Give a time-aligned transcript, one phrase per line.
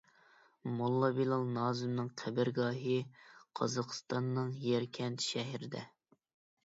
[0.77, 2.95] موللا بىلال نازىمىنىڭ قەبرىگاھى
[3.61, 5.85] قازاقسىتاننىڭ يەركەنت شەھىرىدە.